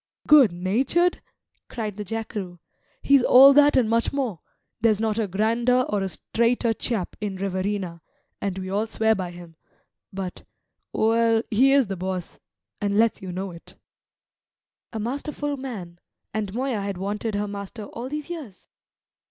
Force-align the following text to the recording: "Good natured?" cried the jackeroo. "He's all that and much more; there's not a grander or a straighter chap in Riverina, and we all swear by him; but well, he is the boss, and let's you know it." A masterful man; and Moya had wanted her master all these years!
"Good 0.25 0.51
natured?" 0.51 1.21
cried 1.69 1.95
the 1.97 2.03
jackeroo. 2.03 2.57
"He's 3.03 3.21
all 3.21 3.53
that 3.53 3.77
and 3.77 3.87
much 3.87 4.11
more; 4.11 4.39
there's 4.81 4.99
not 4.99 5.19
a 5.19 5.27
grander 5.27 5.81
or 5.87 6.01
a 6.01 6.09
straighter 6.09 6.73
chap 6.73 7.15
in 7.21 7.35
Riverina, 7.35 8.01
and 8.41 8.57
we 8.57 8.67
all 8.67 8.87
swear 8.87 9.13
by 9.13 9.29
him; 9.29 9.57
but 10.11 10.41
well, 10.91 11.43
he 11.51 11.71
is 11.71 11.85
the 11.85 11.97
boss, 11.97 12.39
and 12.81 12.97
let's 12.97 13.21
you 13.21 13.31
know 13.31 13.51
it." 13.51 13.75
A 14.91 14.99
masterful 14.99 15.55
man; 15.55 15.99
and 16.33 16.51
Moya 16.55 16.81
had 16.81 16.97
wanted 16.97 17.35
her 17.35 17.47
master 17.47 17.83
all 17.83 18.09
these 18.09 18.27
years! 18.27 18.69